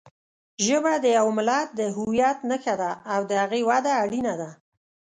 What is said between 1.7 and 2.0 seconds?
د